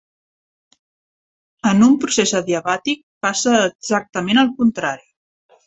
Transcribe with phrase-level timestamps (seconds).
[1.73, 5.11] En un procés adiabàtic passa exactament el contrari.